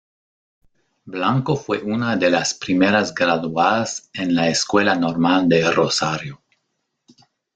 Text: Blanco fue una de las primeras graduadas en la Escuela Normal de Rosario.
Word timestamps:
Blanco 1.05 1.55
fue 1.55 1.83
una 1.83 2.15
de 2.15 2.31
las 2.31 2.55
primeras 2.55 3.13
graduadas 3.13 4.09
en 4.13 4.33
la 4.33 4.49
Escuela 4.49 4.95
Normal 4.95 5.47
de 5.47 5.71
Rosario. 5.71 6.41